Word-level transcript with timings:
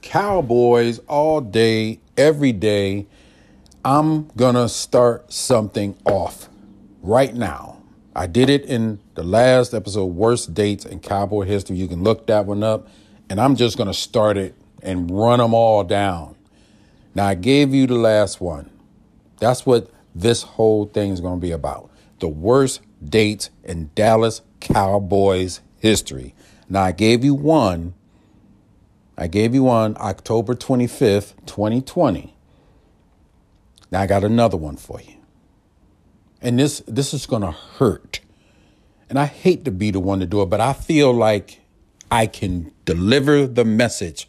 Cowboys 0.00 1.00
all 1.08 1.40
day, 1.40 2.00
every 2.16 2.52
day. 2.52 3.06
I'm 3.84 4.28
gonna 4.36 4.68
start 4.68 5.32
something 5.32 5.96
off 6.06 6.48
right 7.02 7.34
now. 7.34 7.82
I 8.16 8.26
did 8.26 8.48
it 8.48 8.64
in 8.64 9.00
the 9.14 9.22
last 9.22 9.74
episode, 9.74 10.06
Worst 10.06 10.54
Dates 10.54 10.86
in 10.86 11.00
Cowboy 11.00 11.44
History. 11.44 11.76
You 11.76 11.88
can 11.88 12.02
look 12.02 12.26
that 12.28 12.46
one 12.46 12.62
up. 12.62 12.88
And 13.28 13.38
I'm 13.40 13.56
just 13.56 13.76
gonna 13.76 13.92
start 13.92 14.38
it 14.38 14.54
and 14.82 15.10
run 15.10 15.40
them 15.40 15.52
all 15.52 15.84
down. 15.84 16.36
Now, 17.14 17.26
I 17.26 17.34
gave 17.34 17.74
you 17.74 17.86
the 17.86 17.96
last 17.96 18.40
one. 18.40 18.70
That's 19.40 19.66
what 19.66 19.90
this 20.14 20.42
whole 20.42 20.86
thing 20.86 21.10
is 21.12 21.20
gonna 21.20 21.40
be 21.40 21.52
about. 21.52 21.90
The 22.20 22.28
worst 22.28 22.80
dates 23.04 23.50
in 23.62 23.90
Dallas 23.94 24.42
Cowboys 24.60 25.60
history. 25.78 26.34
Now, 26.68 26.82
I 26.82 26.92
gave 26.92 27.24
you 27.24 27.34
one 27.34 27.94
I 29.16 29.28
gave 29.28 29.54
you 29.54 29.64
one 29.64 29.96
October 30.00 30.54
25th, 30.54 31.34
2020. 31.46 32.34
Now 33.90 34.00
I 34.00 34.06
got 34.06 34.24
another 34.24 34.56
one 34.56 34.76
for 34.76 35.00
you. 35.00 35.14
And 36.42 36.58
this 36.58 36.82
this 36.86 37.14
is 37.14 37.26
going 37.26 37.42
to 37.42 37.52
hurt. 37.52 38.20
And 39.08 39.18
I 39.18 39.26
hate 39.26 39.64
to 39.66 39.70
be 39.70 39.90
the 39.90 40.00
one 40.00 40.20
to 40.20 40.26
do 40.26 40.42
it, 40.42 40.46
but 40.46 40.60
I 40.60 40.72
feel 40.72 41.12
like 41.12 41.60
I 42.10 42.26
can 42.26 42.72
deliver 42.84 43.46
the 43.46 43.64
message 43.64 44.28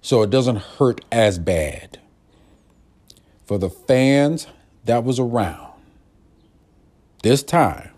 so 0.00 0.22
it 0.22 0.30
doesn't 0.30 0.58
hurt 0.58 1.04
as 1.10 1.38
bad. 1.38 1.98
For 3.44 3.58
the 3.58 3.70
fans 3.70 4.46
that 4.88 5.04
was 5.04 5.20
around 5.20 5.70
this 7.22 7.42
time, 7.42 7.90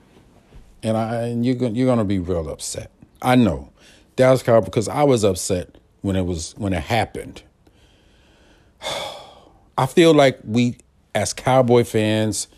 and 0.83 0.97
I 0.97 1.27
and 1.29 1.47
you're 1.47 1.55
gonna, 1.55 1.75
you're 1.75 1.95
to 1.97 2.05
be 2.05 2.19
real 2.19 2.49
upset. 2.51 2.91
I 3.23 3.37
know. 3.37 3.71
Dallas 4.17 4.43
Cowboys 4.43 4.65
because 4.65 4.89
I 4.89 5.05
was 5.05 5.25
upset 5.25 5.77
when 6.03 6.17
it 6.17 6.27
was 6.27 6.53
when 6.59 6.73
it 6.73 6.83
happened. 6.83 7.43
I 9.79 9.87
feel 9.87 10.13
like 10.13 10.41
we 10.45 10.79
as 11.15 11.33
cowboy 11.33 11.85
fans, 11.85 12.49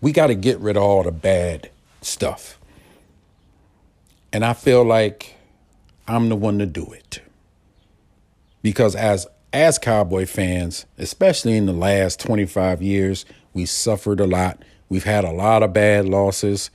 we 0.00 0.10
got 0.10 0.26
to 0.26 0.34
get 0.34 0.58
rid 0.58 0.76
of 0.76 0.82
all 0.82 1.04
the 1.04 1.12
bad 1.12 1.70
stuff. 2.02 2.58
And 4.32 4.44
I 4.44 4.54
feel 4.54 4.84
like 4.84 5.36
I'm 6.08 6.28
the 6.28 6.36
one 6.36 6.58
to 6.58 6.66
do 6.66 6.84
it. 6.92 7.22
Because 8.60 8.96
as 8.96 9.28
as 9.52 9.78
cowboy 9.78 10.26
fans, 10.26 10.84
especially 10.98 11.56
in 11.56 11.66
the 11.66 11.72
last 11.72 12.18
25 12.20 12.82
years, 12.82 13.24
we 13.52 13.66
suffered 13.66 14.20
a 14.20 14.26
lot. 14.26 14.62
We've 14.88 15.04
had 15.04 15.24
a 15.24 15.32
lot 15.32 15.62
of 15.62 15.72
bad 15.72 16.08
losses, 16.08 16.70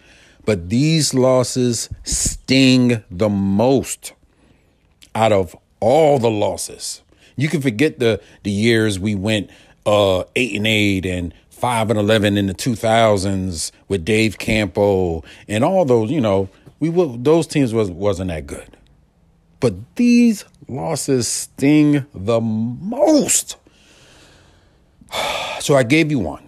but 0.46 0.70
these 0.70 1.14
losses 1.14 1.90
sting 2.04 3.04
the 3.10 3.30
most 3.30 4.14
out 5.16 5.32
of 5.32 5.56
all 5.80 6.20
the 6.20 6.30
losses. 6.30 7.02
You 7.36 7.50
can 7.50 7.62
forget 7.62 8.00
the 8.00 8.22
the 8.44 8.52
years 8.52 9.00
we 9.00 9.16
went 9.16 9.50
uh, 9.86 10.24
eight 10.36 10.56
and 10.56 10.68
eight 10.68 11.06
and 11.06 11.34
five 11.50 11.90
and 11.90 12.00
eleven 12.00 12.38
in 12.38 12.48
the 12.48 12.54
two 12.54 12.76
thousands 12.76 13.72
with 13.88 14.06
Dave 14.06 14.38
Campo 14.38 15.24
and 15.48 15.64
all 15.64 15.86
those. 15.86 16.12
You 16.12 16.22
know, 16.22 16.50
we 16.80 16.90
those 17.18 17.48
teams 17.48 17.74
was 17.74 17.90
wasn't 17.90 18.30
that 18.30 18.46
good, 18.46 18.78
but 19.60 19.74
these 19.96 20.46
losses 20.68 21.28
sting 21.28 22.06
the 22.14 22.42
most. 22.42 23.58
So 25.60 25.76
I 25.78 25.84
gave 25.84 26.12
you 26.12 26.20
one. 26.20 26.43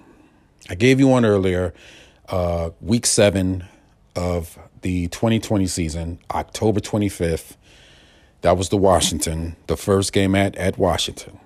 I 0.70 0.76
gave 0.76 1.00
you 1.00 1.08
one 1.08 1.26
earlier, 1.26 1.74
uh, 2.28 2.72
week 2.82 3.06
seven 3.06 3.66
of 4.16 4.58
the 4.82 5.08
2020 5.08 5.68
season, 5.68 6.20
October 6.32 6.80
25th. 6.80 7.56
That 8.42 8.58
was 8.58 8.70
the 8.70 8.78
Washington, 8.78 9.56
the 9.68 9.78
first 9.78 10.14
game 10.14 10.36
at, 10.36 10.56
at 10.56 10.78
Washington. 10.78 11.40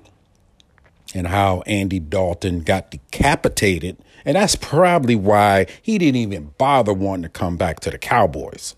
And 1.14 1.28
how 1.28 1.62
Andy 1.62 2.00
Dalton 2.00 2.62
got 2.62 2.92
decapitated. 2.92 3.98
And 4.26 4.36
that's 4.36 4.56
probably 4.56 5.16
why 5.16 5.66
he 5.82 5.98
didn't 5.98 6.18
even 6.18 6.54
bother 6.58 6.94
wanting 6.94 7.24
to 7.24 7.30
come 7.30 7.58
back 7.58 7.80
to 7.82 7.90
the 7.90 7.98
Cowboys. 7.98 8.76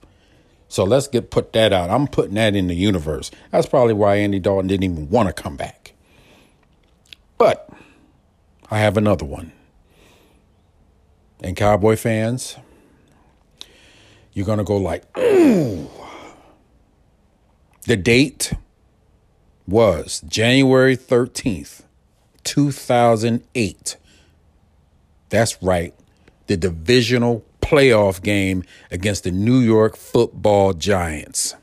So 0.69 0.85
let's 0.85 1.07
get 1.07 1.31
put 1.31 1.51
that 1.53 1.73
out. 1.73 1.89
I'm 1.89 2.07
putting 2.07 2.35
that 2.35 2.55
in 2.55 2.67
the 2.67 2.75
universe. 2.75 3.29
That's 3.51 3.67
probably 3.67 3.93
why 3.93 4.15
Andy 4.15 4.39
Dalton 4.39 4.67
didn't 4.67 4.85
even 4.85 5.09
want 5.09 5.27
to 5.27 5.33
come 5.33 5.57
back. 5.57 5.93
But 7.37 7.69
I 8.69 8.79
have 8.79 8.95
another 8.95 9.25
one. 9.25 9.51
And 11.41 11.55
Cowboy 11.55 11.95
fans, 11.95 12.55
you're 14.33 14.45
going 14.45 14.59
to 14.59 14.63
go 14.63 14.77
like, 14.77 15.03
ooh. 15.17 15.89
The 17.85 17.97
date 17.97 18.53
was 19.67 20.21
January 20.27 20.95
13th, 20.95 21.81
2008. 22.43 23.97
That's 25.29 25.63
right. 25.63 25.95
The 26.45 26.57
divisional 26.57 27.43
playoff 27.59 28.21
game 28.21 28.63
against 28.91 29.23
the 29.23 29.31
New 29.31 29.57
York 29.57 29.97
football 29.97 30.73
giants. 30.73 31.55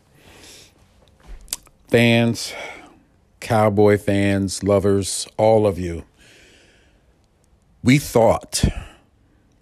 Fans, 1.86 2.52
cowboy 3.38 3.96
fans, 3.96 4.64
lovers, 4.64 5.28
all 5.36 5.68
of 5.68 5.78
you, 5.78 6.04
we 7.84 7.98
thought 7.98 8.64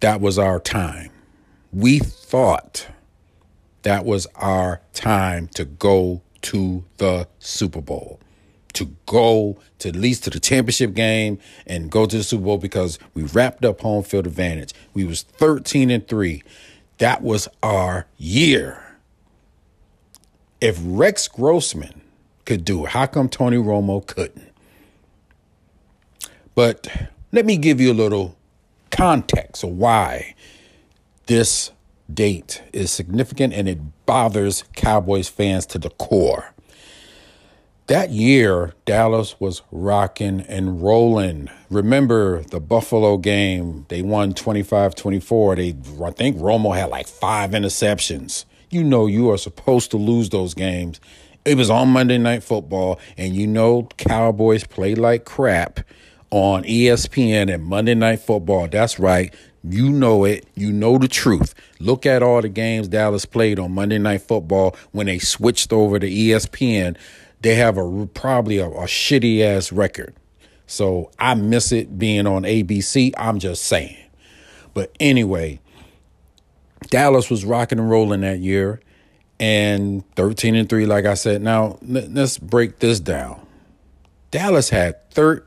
that 0.01 0.21
was 0.21 0.39
our 0.39 0.61
time. 0.61 1.11
We 1.73 1.99
thought 1.99 2.89
that 3.83 4.05
was 4.05 4.27
our 4.37 4.81
time 4.93 5.49
to 5.49 5.65
go 5.65 6.23
to 6.43 6.84
the 6.99 7.29
Super 7.39 7.81
Bowl, 7.81 8.21
to 8.75 8.97
go 9.06 9.59
to 9.79 9.89
at 9.89 9.97
least 9.97 10.25
to 10.25 10.31
the 10.31 10.41
championship 10.41 10.95
game 10.95 11.39
and 11.67 11.91
go 11.91 12.06
to 12.06 12.17
the 12.19 12.25
Super 12.25 12.45
Bowl 12.45 12.59
because 12.59 12.99
we 13.15 13.23
wrapped 13.25 13.65
up 13.65 13.81
home 13.81 14.03
field 14.03 14.27
advantage. 14.27 14.73
We 14.95 15.05
was 15.05 15.23
13 15.23 15.91
and 15.91 16.06
3. 16.06 16.43
That 16.99 17.23
was 17.23 17.49
our 17.62 18.06
year. 18.17 18.83
If 20.61 20.79
Rex 20.83 21.29
Grossman 21.29 22.01
could 22.45 22.65
do 22.65 22.87
it, 22.87 22.91
how 22.91 23.06
come 23.06 23.29
Tony 23.29 23.56
Romo 23.56 24.05
couldn't? 24.06 24.53
But 26.55 26.89
let 27.33 27.45
me 27.45 27.59
give 27.59 27.81
you 27.81 27.93
a 27.93 27.95
little 27.95 28.37
context 28.91 29.65
of 29.65 29.71
why 29.71 30.35
this 31.27 31.73
date 32.13 32.63
is 32.73 32.91
significant 32.91 33.53
and 33.53 33.69
it 33.69 33.79
bothers 34.07 34.65
Cowboys 34.75 35.29
fans 35.29 35.67
to 35.67 35.79
the 35.79 35.91
core. 35.91 36.53
That 37.89 38.11
year, 38.11 38.75
Dallas 38.85 39.39
was 39.39 39.63
rocking 39.71 40.41
and 40.41 40.83
rolling. 40.83 41.49
Remember 41.71 42.43
the 42.43 42.59
Buffalo 42.59 43.17
game? 43.17 43.87
They 43.89 44.03
won 44.03 44.35
25 44.35 44.97
24. 44.97 45.57
They, 45.57 45.69
I 46.05 46.11
think 46.11 46.37
Romo 46.37 46.77
had 46.77 46.91
like 46.91 47.07
five 47.07 47.51
interceptions. 47.51 48.45
You 48.71 48.83
know, 48.83 49.07
you 49.07 49.31
are 49.31 49.39
supposed 49.39 49.93
to 49.93 49.99
lose 49.99 50.31
those 50.31 50.53
games. 50.53 51.01
It 51.45 51.57
was 51.57 51.71
on 51.71 51.91
Monday 51.91 52.19
Night 52.19 52.43
Football, 52.43 52.99
and 53.17 53.37
you 53.37 53.47
know, 53.47 53.89
Cowboys 53.99 54.65
play 54.65 54.97
like 54.97 55.25
crap 55.25 55.79
on 56.31 56.64
ESPN 56.64 57.53
and 57.53 57.64
Monday 57.64 57.94
Night 57.94 58.20
Football. 58.20 58.69
That's 58.69 58.98
right. 58.98 59.34
You 59.62 59.91
know 59.91 60.25
it. 60.25 60.47
You 60.54 60.72
know 60.72 60.98
the 60.98 61.09
truth. 61.09 61.54
Look 61.81 62.06
at 62.06 62.22
all 62.22 62.41
the 62.42 62.48
games 62.48 62.88
Dallas 62.88 63.25
played 63.25 63.59
on 63.59 63.72
Monday 63.72 63.98
Night 63.98 64.22
Football 64.22 64.76
when 64.92 65.06
they 65.06 65.19
switched 65.19 65.72
over 65.72 65.98
to 65.98 66.09
ESPN. 66.09 66.97
They 67.41 67.54
have 67.56 67.76
a 67.76 68.06
probably 68.06 68.59
a, 68.59 68.69
a 68.69 68.84
shitty 68.84 69.42
ass 69.42 69.72
record. 69.72 70.14
So 70.66 71.10
I 71.19 71.34
miss 71.34 71.72
it 71.72 71.98
being 71.98 72.26
on 72.26 72.43
ABC. 72.43 73.12
I'm 73.16 73.38
just 73.38 73.64
saying. 73.64 73.97
But 74.75 74.94
anyway, 75.00 75.61
Dallas 76.88 77.31
was 77.31 77.44
rocking 77.44 77.79
and 77.79 77.90
rolling 77.90 78.20
that 78.22 78.40
year 78.40 78.81
and 79.38 80.05
13 80.17 80.55
and 80.55 80.69
3 80.69 80.87
like 80.87 81.06
I 81.06 81.14
said. 81.14 81.43
Now, 81.43 81.79
let's 81.82 82.38
break 82.38 82.79
this 82.79 83.00
down. 83.00 83.40
Dallas 84.31 84.70
had 84.70 85.11
13 85.11 85.45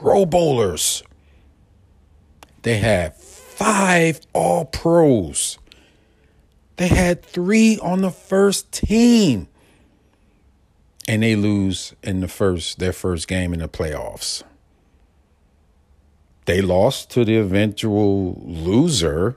Pro 0.00 0.26
Bowlers. 0.26 1.02
They 2.62 2.78
had 2.78 3.14
five 3.14 4.20
All 4.32 4.64
Pros. 4.64 5.58
They 6.76 6.88
had 6.88 7.24
three 7.24 7.78
on 7.78 8.00
the 8.00 8.10
first 8.10 8.72
team. 8.72 9.48
And 11.08 11.22
they 11.22 11.36
lose 11.36 11.94
in 12.02 12.20
the 12.20 12.28
first 12.28 12.78
their 12.78 12.92
first 12.92 13.26
game 13.26 13.52
in 13.52 13.60
the 13.60 13.68
playoffs. 13.68 14.42
They 16.44 16.60
lost 16.60 17.10
to 17.10 17.24
the 17.24 17.36
eventual 17.36 18.40
loser 18.44 19.36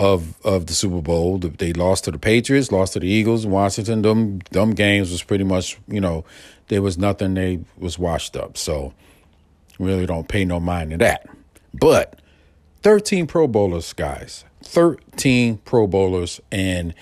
of 0.00 0.34
of 0.44 0.66
the 0.66 0.72
Super 0.72 1.02
Bowl. 1.02 1.38
They 1.38 1.74
lost 1.74 2.04
to 2.04 2.10
the 2.10 2.18
Patriots, 2.18 2.72
lost 2.72 2.94
to 2.94 3.00
the 3.00 3.06
Eagles, 3.06 3.46
Washington. 3.46 4.00
Them 4.00 4.40
them 4.50 4.70
games 4.70 5.10
was 5.10 5.22
pretty 5.22 5.44
much, 5.44 5.78
you 5.86 6.00
know, 6.00 6.24
there 6.68 6.80
was 6.80 6.96
nothing 6.96 7.34
they 7.34 7.60
was 7.76 7.98
washed 7.98 8.34
up. 8.34 8.56
So 8.56 8.94
really 9.78 10.06
don't 10.06 10.26
pay 10.26 10.46
no 10.46 10.58
mind 10.58 10.92
to 10.92 10.96
that. 10.96 11.28
But 11.74 12.18
13 12.82 13.26
Pro 13.26 13.46
Bowlers, 13.46 13.92
guys. 13.92 14.44
13 14.64 15.58
Pro 15.58 15.86
Bowlers, 15.86 16.40
and 16.50 16.94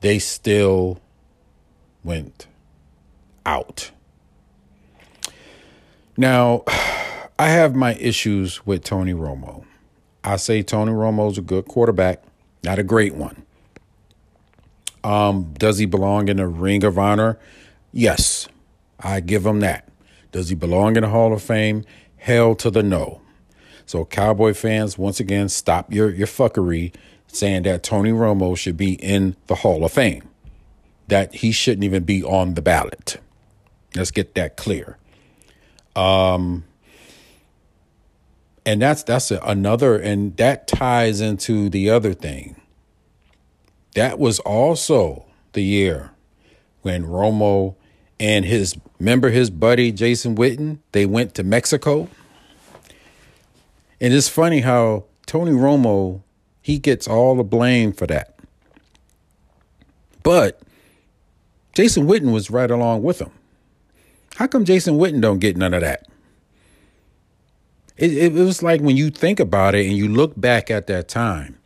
they 0.00 0.18
still 0.18 0.98
went 2.02 2.46
out. 3.44 3.90
Now, 6.16 6.64
I 7.38 7.48
have 7.48 7.74
my 7.74 7.94
issues 7.94 8.66
with 8.66 8.84
Tony 8.84 9.14
Romo. 9.14 9.64
I 10.22 10.36
say 10.36 10.62
Tony 10.62 10.92
Romo's 10.92 11.38
a 11.38 11.42
good 11.42 11.66
quarterback, 11.66 12.22
not 12.62 12.78
a 12.78 12.82
great 12.82 13.14
one. 13.14 13.44
Um, 15.02 15.54
does 15.58 15.78
he 15.78 15.86
belong 15.86 16.28
in 16.28 16.36
the 16.36 16.46
Ring 16.46 16.84
of 16.84 16.98
Honor? 16.98 17.38
Yes, 17.92 18.48
I 18.98 19.20
give 19.20 19.46
him 19.46 19.60
that. 19.60 19.88
Does 20.32 20.48
he 20.50 20.54
belong 20.54 20.96
in 20.96 21.02
the 21.02 21.08
Hall 21.08 21.32
of 21.32 21.42
Fame? 21.42 21.84
Hell 22.16 22.54
to 22.56 22.70
the 22.70 22.82
no. 22.82 23.22
So, 23.86 24.04
Cowboy 24.04 24.54
fans, 24.54 24.96
once 24.96 25.18
again, 25.18 25.48
stop 25.48 25.92
your, 25.92 26.10
your 26.10 26.26
fuckery 26.26 26.94
saying 27.26 27.62
that 27.62 27.82
Tony 27.82 28.10
Romo 28.10 28.56
should 28.56 28.76
be 28.76 28.94
in 28.94 29.36
the 29.46 29.56
Hall 29.56 29.84
of 29.84 29.92
Fame, 29.92 30.28
that 31.08 31.34
he 31.36 31.50
shouldn't 31.50 31.84
even 31.84 32.04
be 32.04 32.22
on 32.22 32.54
the 32.54 32.62
ballot. 32.62 33.16
Let's 33.96 34.10
get 34.10 34.34
that 34.34 34.56
clear. 34.56 34.96
Um, 35.96 36.64
and 38.64 38.82
that's 38.82 39.02
that's 39.02 39.30
another, 39.30 39.98
and 39.98 40.36
that 40.36 40.66
ties 40.66 41.20
into 41.20 41.68
the 41.68 41.90
other 41.90 42.14
thing. 42.14 42.60
That 43.94 44.18
was 44.18 44.38
also 44.40 45.24
the 45.52 45.62
year 45.62 46.10
when 46.82 47.04
Romo 47.04 47.74
and 48.18 48.44
his 48.44 48.76
member 48.98 49.30
his 49.30 49.50
buddy 49.50 49.90
Jason 49.90 50.36
Witten 50.36 50.78
they 50.92 51.06
went 51.06 51.34
to 51.34 51.42
Mexico 51.42 52.08
and 54.00 54.14
it's 54.14 54.28
funny 54.28 54.60
how 54.60 55.04
Tony 55.26 55.52
Romo, 55.52 56.22
he 56.62 56.78
gets 56.78 57.06
all 57.06 57.36
the 57.36 57.44
blame 57.44 57.92
for 57.92 58.06
that. 58.06 58.34
But 60.22 60.60
Jason 61.74 62.06
Witten 62.06 62.32
was 62.32 62.50
right 62.50 62.70
along 62.70 63.02
with 63.02 63.20
him. 63.20 63.30
How 64.36 64.46
come 64.46 64.64
Jason 64.64 64.96
Witten 64.98 65.20
don't 65.20 65.38
get 65.38 65.56
none 65.56 65.74
of 65.74 65.82
that? 65.82 66.08
It, 68.00 68.12
it, 68.16 68.32
was 68.32 68.62
like 68.62 68.80
when 68.80 68.96
you 68.96 69.10
think 69.10 69.38
about 69.38 69.74
it 69.74 69.86
and 69.86 69.96
you 69.96 70.08
look 70.08 70.32
back 70.40 70.70
at 70.70 70.86
that 70.86 71.06
time, 71.06 71.58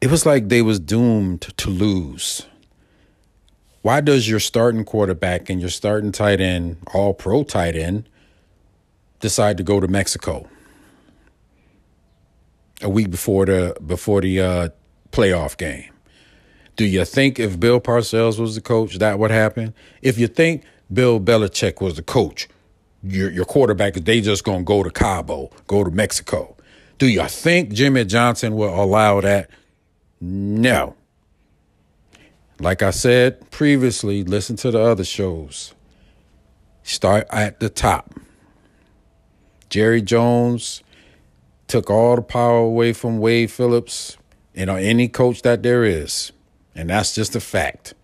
it 0.00 0.10
was 0.10 0.26
like 0.26 0.48
they 0.48 0.62
was 0.62 0.78
doomed 0.78 1.40
to 1.56 1.70
lose. 1.70 2.46
Why 3.82 4.00
does 4.02 4.28
your 4.28 4.38
starting 4.38 4.84
quarterback 4.84 5.48
and 5.48 5.60
your 5.60 5.70
starting 5.70 6.12
tight 6.12 6.40
end, 6.40 6.76
all 6.92 7.14
pro 7.14 7.42
tight 7.42 7.74
end, 7.74 8.06
decide 9.20 9.56
to 9.56 9.62
go 9.62 9.80
to 9.80 9.88
Mexico 9.88 10.48
a 12.82 12.88
week 12.88 13.10
before 13.10 13.46
the 13.46 13.76
before 13.86 14.20
the 14.20 14.40
uh, 14.40 14.68
playoff 15.12 15.56
game. 15.56 15.90
Do 16.76 16.84
you 16.84 17.04
think 17.04 17.38
if 17.38 17.60
Bill 17.60 17.80
Parcells 17.80 18.38
was 18.38 18.54
the 18.54 18.60
coach, 18.60 18.98
that 18.98 19.18
would 19.18 19.30
happen? 19.30 19.74
If 20.02 20.18
you 20.18 20.26
think 20.26 20.64
Bill 20.92 21.20
Belichick 21.20 21.80
was 21.80 21.96
the 21.96 22.02
coach, 22.02 22.48
your 23.02 23.30
your 23.30 23.44
quarterback 23.44 23.96
is 23.96 24.02
they 24.02 24.20
just 24.20 24.44
gonna 24.44 24.62
go 24.62 24.82
to 24.82 24.90
Cabo, 24.90 25.50
go 25.66 25.84
to 25.84 25.90
Mexico. 25.90 26.56
Do 26.98 27.08
you 27.08 27.26
think 27.26 27.72
Jimmy 27.72 28.04
Johnson 28.04 28.56
will 28.56 28.74
allow 28.74 29.20
that? 29.20 29.50
No. 30.20 30.94
Like 32.58 32.82
I 32.82 32.90
said 32.90 33.50
previously, 33.50 34.22
listen 34.22 34.56
to 34.56 34.70
the 34.70 34.80
other 34.80 35.04
shows. 35.04 35.74
Start 36.82 37.26
at 37.30 37.58
the 37.60 37.70
top. 37.70 38.14
Jerry 39.70 40.02
Jones 40.02 40.82
took 41.68 41.88
all 41.88 42.16
the 42.16 42.22
power 42.22 42.58
away 42.58 42.92
from 42.92 43.18
Wade 43.18 43.50
Phillips 43.50 44.18
and 44.54 44.68
uh, 44.68 44.74
any 44.74 45.08
coach 45.08 45.42
that 45.42 45.62
there 45.62 45.84
is. 45.84 46.32
And 46.74 46.90
that's 46.90 47.14
just 47.14 47.36
a 47.36 47.40
fact. 47.40 47.94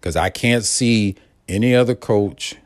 Because 0.00 0.16
I 0.16 0.30
can't 0.30 0.64
see 0.64 1.14
any 1.48 1.74
other 1.74 1.94
coach. 1.94 2.56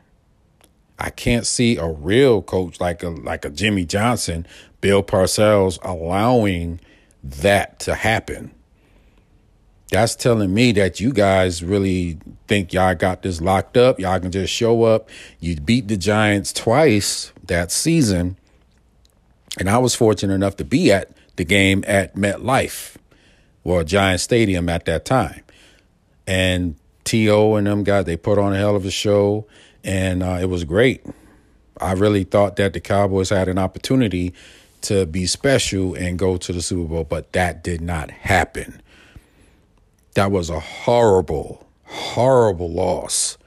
I 1.01 1.09
can't 1.09 1.45
see 1.45 1.77
a 1.77 1.87
real 1.87 2.41
coach 2.41 2.79
like 2.79 3.03
a 3.03 3.09
like 3.09 3.45
a 3.45 3.49
Jimmy 3.49 3.85
Johnson, 3.85 4.45
Bill 4.79 5.03
Parcells 5.03 5.79
allowing 5.83 6.79
that 7.23 7.79
to 7.81 7.95
happen. 7.95 8.51
That's 9.89 10.15
telling 10.15 10.53
me 10.53 10.71
that 10.73 11.01
you 11.01 11.11
guys 11.11 11.61
really 11.61 12.17
think 12.47 12.71
y'all 12.71 12.95
got 12.95 13.23
this 13.23 13.41
locked 13.41 13.75
up. 13.75 13.99
Y'all 13.99 14.19
can 14.19 14.31
just 14.31 14.53
show 14.53 14.83
up. 14.83 15.09
You 15.41 15.57
beat 15.57 15.89
the 15.89 15.97
Giants 15.97 16.53
twice 16.53 17.33
that 17.47 17.71
season 17.71 18.37
and 19.59 19.69
I 19.69 19.77
was 19.77 19.95
fortunate 19.95 20.33
enough 20.33 20.55
to 20.57 20.65
be 20.65 20.91
at 20.91 21.09
the 21.35 21.43
game 21.43 21.83
at 21.87 22.15
MetLife 22.15 22.95
or 23.63 23.83
Giant 23.83 24.21
Stadium 24.21 24.69
at 24.69 24.85
that 24.85 25.05
time. 25.05 25.43
And 26.25 26.75
T.O. 27.03 27.55
and 27.55 27.67
them 27.67 27.83
guys, 27.83 28.05
they 28.05 28.15
put 28.15 28.37
on 28.37 28.53
a 28.53 28.57
hell 28.57 28.75
of 28.75 28.85
a 28.85 28.91
show, 28.91 29.47
and 29.83 30.23
uh, 30.23 30.37
it 30.41 30.49
was 30.49 30.63
great. 30.63 31.05
I 31.79 31.93
really 31.93 32.23
thought 32.23 32.57
that 32.57 32.73
the 32.73 32.79
Cowboys 32.79 33.29
had 33.29 33.47
an 33.47 33.57
opportunity 33.57 34.33
to 34.81 35.05
be 35.05 35.25
special 35.25 35.95
and 35.95 36.17
go 36.17 36.37
to 36.37 36.53
the 36.53 36.61
Super 36.61 36.87
Bowl, 36.87 37.03
but 37.03 37.31
that 37.33 37.63
did 37.63 37.81
not 37.81 38.11
happen. 38.11 38.81
That 40.13 40.31
was 40.31 40.49
a 40.49 40.59
horrible, 40.59 41.67
horrible 41.85 42.69
loss. 42.69 43.37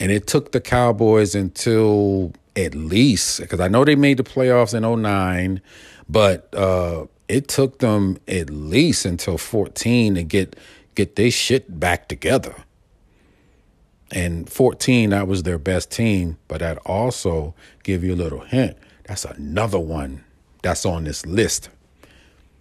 And 0.00 0.10
it 0.10 0.26
took 0.26 0.52
the 0.52 0.60
Cowboys 0.60 1.34
until 1.34 2.32
at 2.56 2.74
least 2.74 3.40
because 3.40 3.60
I 3.60 3.68
know 3.68 3.84
they 3.84 3.96
made 3.96 4.18
the 4.18 4.24
playoffs 4.24 4.74
in 4.74 5.02
09, 5.02 5.60
but 6.08 6.52
uh, 6.54 7.06
it 7.28 7.48
took 7.48 7.78
them 7.78 8.18
at 8.28 8.50
least 8.50 9.04
until 9.04 9.38
14 9.38 10.14
to 10.16 10.22
get 10.22 10.56
get 10.94 11.16
their 11.16 11.30
shit 11.30 11.80
back 11.80 12.08
together. 12.08 12.54
And 14.14 14.48
14, 14.48 15.10
that 15.10 15.26
was 15.26 15.42
their 15.42 15.58
best 15.58 15.90
team, 15.90 16.38
but 16.46 16.60
that 16.60 16.78
also 16.86 17.52
give 17.82 18.04
you 18.04 18.14
a 18.14 18.16
little 18.16 18.40
hint. 18.40 18.76
That's 19.08 19.24
another 19.24 19.80
one 19.80 20.24
that's 20.62 20.86
on 20.86 21.02
this 21.02 21.26
list, 21.26 21.68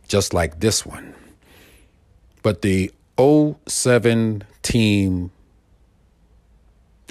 just 0.07 0.33
like 0.33 0.59
this 0.59 0.83
one. 0.83 1.13
But 2.41 2.63
the 2.63 2.91
07 3.19 4.43
team, 4.63 5.31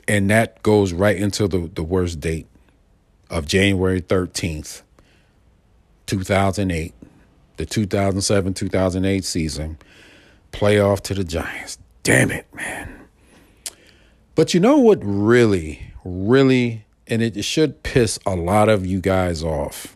and 0.08 0.28
that 0.30 0.60
goes 0.64 0.92
right 0.92 1.16
into 1.16 1.46
the, 1.46 1.70
the 1.72 1.84
worst 1.84 2.18
date 2.18 2.48
of 3.30 3.46
January 3.46 4.02
13th, 4.02 4.82
2008, 6.06 6.92
the 7.58 7.64
2007 7.64 8.54
2008 8.54 9.24
season, 9.24 9.78
playoff 10.50 11.00
to 11.02 11.14
the 11.14 11.22
Giants. 11.22 11.78
Damn 12.02 12.32
it, 12.32 12.52
man. 12.52 13.01
But 14.34 14.54
you 14.54 14.60
know 14.60 14.78
what 14.78 14.98
really, 15.02 15.92
really, 16.04 16.86
and 17.06 17.20
it 17.20 17.44
should 17.44 17.82
piss 17.82 18.18
a 18.24 18.34
lot 18.34 18.68
of 18.68 18.86
you 18.86 19.00
guys 19.00 19.42
off. 19.42 19.94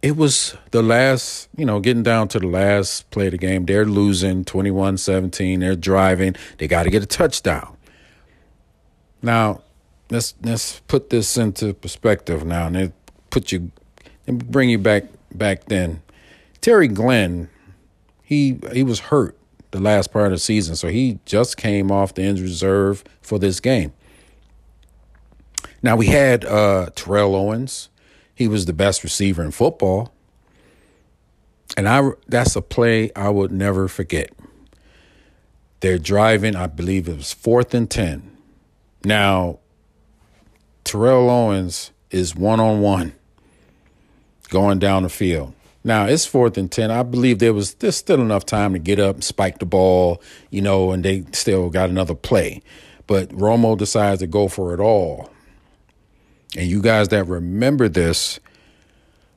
It 0.00 0.16
was 0.16 0.56
the 0.70 0.82
last, 0.82 1.48
you 1.56 1.64
know, 1.64 1.80
getting 1.80 2.02
down 2.02 2.28
to 2.28 2.38
the 2.38 2.46
last 2.46 3.10
play 3.10 3.26
of 3.26 3.32
the 3.32 3.38
game. 3.38 3.66
They're 3.66 3.86
losing 3.86 4.44
21 4.44 4.98
17. 4.98 5.60
They're 5.60 5.76
driving. 5.76 6.34
They 6.58 6.68
got 6.68 6.84
to 6.84 6.90
get 6.90 7.02
a 7.02 7.06
touchdown. 7.06 7.76
Now, 9.22 9.62
let's 10.10 10.34
let's 10.42 10.80
put 10.80 11.10
this 11.10 11.36
into 11.36 11.72
perspective 11.74 12.44
now, 12.44 12.66
and 12.66 12.92
put 13.30 13.52
you 13.52 13.70
and 14.26 14.50
bring 14.50 14.70
you 14.70 14.78
back 14.78 15.04
back 15.34 15.66
then. 15.66 16.02
Terry 16.60 16.88
Glenn, 16.88 17.48
he 18.22 18.58
he 18.72 18.82
was 18.82 19.00
hurt 19.00 19.36
the 19.74 19.80
last 19.80 20.12
part 20.12 20.26
of 20.26 20.32
the 20.32 20.38
season, 20.38 20.76
so 20.76 20.86
he 20.86 21.18
just 21.24 21.56
came 21.56 21.90
off 21.90 22.14
the 22.14 22.22
injured 22.22 22.44
reserve 22.44 23.02
for 23.20 23.40
this 23.40 23.58
game. 23.58 23.92
Now 25.82 25.96
we 25.96 26.06
had 26.06 26.44
uh, 26.44 26.90
Terrell 26.94 27.34
Owens. 27.34 27.88
He 28.32 28.46
was 28.46 28.66
the 28.66 28.72
best 28.72 29.02
receiver 29.02 29.42
in 29.42 29.50
football. 29.50 30.14
And 31.76 31.88
I 31.88 32.10
that's 32.28 32.54
a 32.54 32.62
play 32.62 33.10
I 33.16 33.30
would 33.30 33.50
never 33.50 33.88
forget. 33.88 34.30
They're 35.80 35.98
driving, 35.98 36.54
I 36.54 36.68
believe 36.68 37.08
it 37.08 37.16
was 37.16 37.32
fourth 37.32 37.74
and 37.74 37.90
10. 37.90 38.30
Now, 39.04 39.58
Terrell 40.84 41.28
Owens 41.28 41.90
is 42.12 42.36
one 42.36 42.60
on 42.60 42.80
one 42.80 43.12
going 44.50 44.78
down 44.78 45.02
the 45.02 45.08
field. 45.08 45.52
Now 45.84 46.06
it's 46.06 46.24
fourth 46.24 46.56
and 46.56 46.72
ten. 46.72 46.90
I 46.90 47.02
believe 47.02 47.38
there 47.38 47.52
was 47.52 47.74
there's 47.74 47.96
still 47.96 48.20
enough 48.22 48.46
time 48.46 48.72
to 48.72 48.78
get 48.78 48.98
up 48.98 49.16
and 49.16 49.24
spike 49.24 49.58
the 49.58 49.66
ball, 49.66 50.22
you 50.50 50.62
know, 50.62 50.92
and 50.92 51.04
they 51.04 51.24
still 51.32 51.68
got 51.68 51.90
another 51.90 52.14
play. 52.14 52.62
But 53.06 53.28
Romo 53.28 53.76
decides 53.76 54.20
to 54.20 54.26
go 54.26 54.48
for 54.48 54.72
it 54.72 54.80
all. 54.80 55.30
And 56.56 56.66
you 56.66 56.80
guys 56.80 57.08
that 57.08 57.26
remember 57.26 57.88
this, 57.88 58.40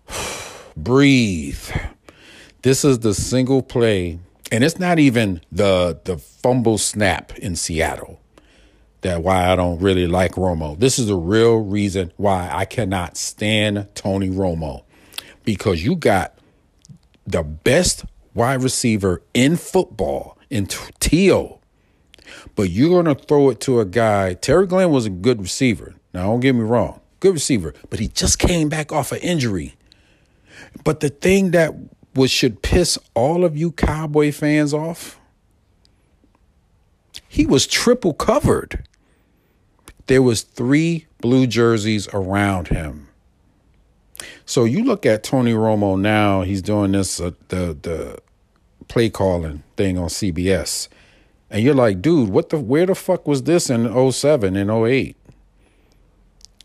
breathe. 0.78 1.60
This 2.62 2.86
is 2.86 3.00
the 3.00 3.14
single 3.14 3.62
play, 3.62 4.20
and 4.52 4.64
it's 4.64 4.80
not 4.80 5.00
even 5.00 5.42
the 5.52 6.00
the 6.06 6.18
fumble 6.18 6.78
snap 6.78 7.38
in 7.38 7.58
Seattle 7.58 8.22
that 9.02 9.22
why 9.22 9.52
I 9.52 9.56
don't 9.56 9.80
really 9.80 10.08
like 10.08 10.34
Romo. 10.34 10.80
This 10.80 10.98
is 10.98 11.08
the 11.08 11.16
real 11.16 11.58
reason 11.58 12.12
why 12.18 12.50
I 12.52 12.66
cannot 12.66 13.18
stand 13.18 13.88
Tony 13.96 14.30
Romo 14.30 14.84
because 15.44 15.84
you 15.84 15.96
got 15.96 16.37
the 17.28 17.44
best 17.44 18.06
wide 18.34 18.64
receiver 18.64 19.22
in 19.34 19.58
football 19.58 20.38
in 20.50 20.68
T.O. 20.68 21.60
But 22.56 22.70
you're 22.70 23.04
going 23.04 23.16
to 23.16 23.22
throw 23.24 23.50
it 23.50 23.60
to 23.62 23.80
a 23.80 23.86
guy. 23.86 24.34
Terry 24.34 24.66
Glenn 24.66 24.92
was 24.92 25.06
a 25.06 25.12
good 25.12 25.42
receiver. 25.42 25.96
Now, 26.14 26.28
don't 26.28 26.40
get 26.40 26.54
me 26.54 26.62
wrong, 26.62 27.02
good 27.20 27.34
receiver, 27.34 27.74
but 27.90 28.00
he 28.00 28.08
just 28.08 28.40
came 28.40 28.70
back 28.70 28.92
off 28.92 29.12
an 29.12 29.20
injury. 29.20 29.76
But 30.84 31.02
the 31.02 31.10
thing 31.10 31.52
that 31.52 31.76
was 32.16 32.32
should 32.32 32.62
piss 32.62 32.98
all 33.14 33.46
of 33.46 33.56
you 33.56 33.72
Cowboy 33.72 34.32
fans 34.32 34.74
off, 34.74 35.20
he 37.28 37.46
was 37.46 37.68
triple 37.68 38.14
covered. 38.14 38.88
There 40.08 40.22
was 40.22 40.42
three 40.42 41.06
blue 41.20 41.46
jerseys 41.46 42.08
around 42.14 42.70
him. 42.70 43.07
So 44.48 44.64
you 44.64 44.86
look 44.86 45.06
at 45.06 45.24
Tony 45.24 45.52
Romo 45.52 46.00
now, 46.00 46.42
he's 46.42 46.62
doing 46.62 46.94
this 46.94 47.20
uh, 47.20 47.32
the 47.50 47.78
the 47.80 48.18
play 48.88 49.10
calling 49.10 49.64
thing 49.76 49.98
on 49.98 50.08
CBS. 50.08 50.88
And 51.50 51.62
you're 51.62 51.76
like, 51.76 52.02
dude, 52.02 52.30
what 52.30 52.50
the 52.50 52.58
where 52.58 52.86
the 52.86 52.96
fuck 52.96 53.28
was 53.28 53.44
this 53.44 53.70
in 53.70 54.12
07 54.12 54.56
and 54.56 54.72
08? 54.72 55.18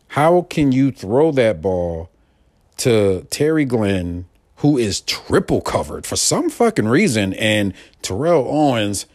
How 0.07 0.43
can 0.43 0.71
you 0.71 0.91
throw 0.91 1.33
that 1.33 1.61
ball 1.61 2.09
to 2.77 3.27
Terry 3.29 3.65
Glenn, 3.65 4.27
who 4.57 4.77
is 4.77 5.01
triple 5.01 5.59
covered 5.59 6.05
for 6.05 6.15
some 6.15 6.49
fucking 6.49 6.87
reason, 6.87 7.33
and 7.33 7.73
Terrell 8.01 8.47
Owens 8.47 9.07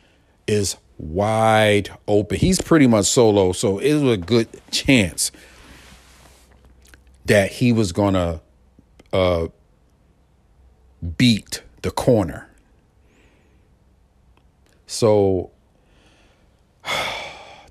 is 0.46 0.76
wide 0.98 1.90
open. 2.06 2.38
He's 2.38 2.60
pretty 2.60 2.86
much 2.86 3.06
solo, 3.06 3.52
so 3.52 3.78
it 3.78 3.94
was 3.94 4.12
a 4.12 4.16
good 4.18 4.48
chance 4.70 5.32
that 7.24 7.52
he 7.52 7.72
was 7.72 7.92
gonna 7.92 8.40
uh, 9.12 9.48
beat 11.16 11.62
the 11.82 11.90
corner. 11.90 12.48
So 14.86 15.50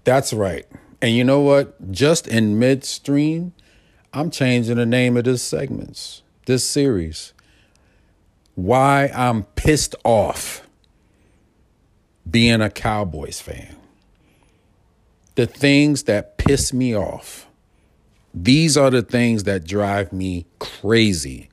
that's 0.03 0.33
right. 0.33 0.65
And 1.01 1.13
you 1.13 1.23
know 1.23 1.41
what? 1.41 1.91
Just 1.91 2.27
in 2.27 2.57
midstream, 2.59 3.53
I'm 4.13 4.31
changing 4.31 4.77
the 4.77 4.85
name 4.85 5.17
of 5.17 5.25
this 5.25 5.43
segments, 5.43 6.23
this 6.45 6.67
series. 6.67 7.33
Why 8.55 9.11
I'm 9.13 9.43
pissed 9.43 9.95
off 10.03 10.67
being 12.29 12.61
a 12.61 12.69
Cowboys 12.69 13.39
fan. 13.39 13.75
The 15.35 15.45
things 15.45 16.03
that 16.03 16.37
piss 16.37 16.73
me 16.73 16.95
off. 16.95 17.46
These 18.33 18.77
are 18.77 18.89
the 18.89 19.01
things 19.01 19.43
that 19.45 19.65
drive 19.65 20.13
me 20.13 20.45
crazy. 20.59 21.49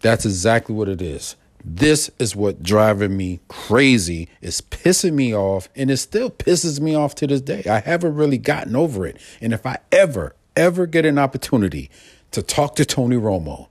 That's 0.00 0.24
exactly 0.24 0.74
what 0.74 0.88
it 0.88 1.02
is. 1.02 1.36
This 1.64 2.10
is 2.20 2.36
what 2.36 2.62
driving 2.62 3.16
me 3.16 3.40
crazy. 3.48 4.28
It's 4.40 4.60
pissing 4.60 5.14
me 5.14 5.34
off, 5.34 5.68
and 5.74 5.90
it 5.90 5.96
still 5.96 6.30
pisses 6.30 6.78
me 6.78 6.94
off 6.94 7.16
to 7.16 7.26
this 7.26 7.40
day. 7.40 7.64
I 7.68 7.80
haven't 7.80 8.14
really 8.14 8.38
gotten 8.38 8.76
over 8.76 9.04
it. 9.04 9.18
And 9.40 9.52
if 9.52 9.66
I 9.66 9.78
ever, 9.90 10.36
ever 10.54 10.86
get 10.86 11.04
an 11.04 11.18
opportunity 11.18 11.90
to 12.30 12.42
talk 12.42 12.76
to 12.76 12.84
Tony 12.84 13.16
Romo, 13.16 13.66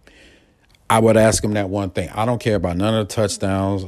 I 0.89 0.99
would 0.99 1.15
ask 1.15 1.41
him 1.41 1.53
that 1.53 1.69
one 1.69 1.89
thing. 1.89 2.09
I 2.09 2.25
don't 2.25 2.39
care 2.39 2.55
about 2.55 2.75
none 2.75 2.93
of 2.93 3.07
the 3.07 3.13
touchdowns, 3.13 3.85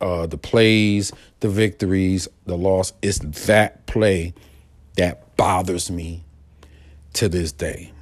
uh, 0.00 0.26
the 0.26 0.38
plays, 0.38 1.12
the 1.40 1.48
victories, 1.50 2.28
the 2.46 2.56
loss. 2.56 2.94
It's 3.02 3.18
that 3.46 3.86
play 3.86 4.32
that 4.96 5.36
bothers 5.36 5.90
me 5.90 6.23
to 7.14 7.28
this 7.28 7.52
day 7.52 7.92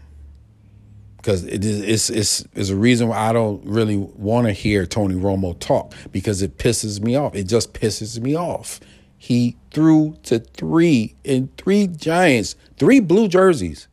because 1.23 1.45
it 1.45 1.65
is 1.65 1.81
it's, 1.81 2.11
it's, 2.11 2.45
it's 2.55 2.71
a 2.71 2.77
reason 2.77 3.07
why 3.09 3.17
I 3.17 3.33
don't 3.33 3.65
really 3.65 3.97
want 3.97 4.49
to 4.49 4.53
hear 4.53 4.85
Tony 4.87 5.15
Romo 5.15 5.57
talk 5.59 5.95
because 6.11 6.43
it 6.43 6.59
pisses 6.59 7.01
me 7.01 7.15
off. 7.15 7.37
It 7.37 7.45
just 7.45 7.73
pisses 7.73 8.21
me 8.21 8.37
off. 8.37 8.81
He 9.17 9.57
threw 9.71 10.17
to 10.25 10.41
three 10.41 11.15
in 11.23 11.49
three 11.57 11.87
Giants, 11.87 12.57
three 12.77 12.99
blue 12.99 13.29
jerseys. 13.29 13.87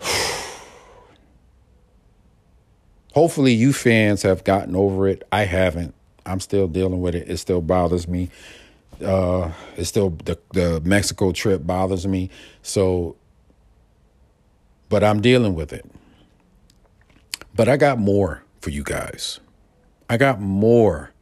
Hopefully, 3.12 3.52
you 3.52 3.72
fans 3.72 4.22
have 4.22 4.42
gotten 4.42 4.74
over 4.74 5.06
it. 5.06 5.22
I 5.30 5.44
haven't. 5.44 5.94
I'm 6.26 6.40
still 6.40 6.66
dealing 6.66 7.00
with 7.00 7.14
it. 7.14 7.30
It 7.30 7.36
still 7.36 7.60
bothers 7.60 8.08
me. 8.08 8.30
Uh, 9.04 9.52
it's 9.76 9.88
still 9.88 10.10
the 10.24 10.36
the 10.52 10.80
Mexico 10.84 11.30
trip 11.30 11.64
bothers 11.64 12.08
me. 12.08 12.28
So 12.62 13.16
but 14.90 15.02
I'm 15.02 15.22
dealing 15.22 15.54
with 15.54 15.72
it. 15.72 15.86
But 17.54 17.68
I 17.68 17.78
got 17.78 17.98
more 17.98 18.42
for 18.60 18.68
you 18.68 18.82
guys. 18.82 19.40
I 20.10 20.18
got 20.18 20.40
more 20.40 21.12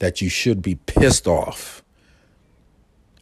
that 0.00 0.20
you 0.20 0.28
should 0.28 0.62
be 0.62 0.74
pissed 0.74 1.28
off 1.28 1.84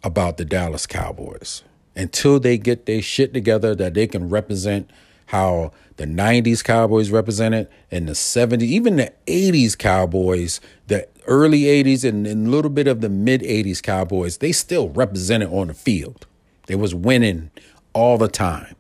about 0.03 0.37
the 0.37 0.45
Dallas 0.45 0.87
Cowboys 0.87 1.63
until 1.97 2.41
they 2.41 2.57
get 2.57 2.87
their 2.87 3.03
shit 3.03 3.35
together 3.35 3.75
that 3.75 3.95
they 3.95 4.07
can 4.07 4.29
represent 4.29 4.91
how 5.27 5.73
the 5.97 6.07
90s 6.07 6.63
Cowboys 6.63 7.11
represented 7.11 7.69
and 7.91 8.09
the 8.09 8.13
70s, 8.13 8.63
even 8.63 8.97
the 8.97 9.13
80s 9.27 9.77
Cowboys, 9.77 10.61
the 10.87 11.09
early 11.27 11.63
80s 11.63 12.09
and, 12.09 12.27
a 12.27 12.35
little 12.35 12.71
bit 12.71 12.87
of 12.87 13.01
the 13.01 13.09
mid 13.09 13.41
80s 13.41 13.83
Cowboys, 13.83 14.39
they 14.39 14.53
still 14.53 14.91
represented 14.91 15.49
on 15.51 15.69
the 15.69 15.75
field. 15.75 16.27
They 16.67 16.77
was 16.77 16.95
winning 16.95 17.51
all 17.93 18.19
the 18.19 18.29
time. 18.29 18.77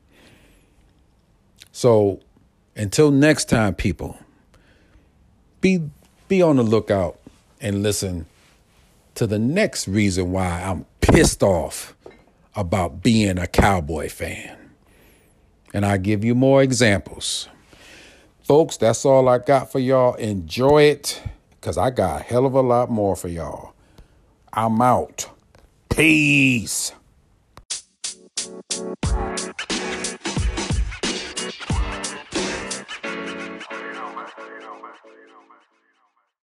So 1.75 2.21
until 2.77 3.11
next 3.11 3.47
time, 3.47 3.75
people, 3.75 4.17
be 5.61 5.83
be 6.29 6.41
on 6.41 6.55
the 6.55 6.63
lookout 6.63 7.19
and 7.61 7.83
listen 7.83 8.27
to 9.17 9.27
the 9.27 9.41
next 9.41 9.89
reason 9.89 10.31
why 10.31 10.63
I'm 10.63 10.87
pissed 11.01 11.43
off 11.43 11.97
about 12.55 13.03
being 13.03 13.39
a 13.39 13.49
cowboy 13.49 14.09
fan. 14.09 14.57
And 15.75 15.85
I 15.85 15.97
give 15.97 16.25
you 16.25 16.37
more 16.37 16.63
examples. 16.63 17.49
Folks, 18.45 18.77
that's 18.77 19.05
all 19.05 19.29
I 19.29 19.39
got 19.39 19.73
for 19.73 19.81
y'all. 19.81 20.15
Enjoy 20.15 20.83
it 20.83 21.21
because 21.61 21.77
I 21.77 21.91
got 21.91 22.21
a 22.21 22.23
hell 22.23 22.47
of 22.47 22.55
a 22.55 22.61
lot 22.61 22.89
more 22.89 23.17
for 23.17 23.27
y'all. 23.27 23.73
I'm 24.53 24.81
out. 24.81 25.29
Peace. 25.89 26.93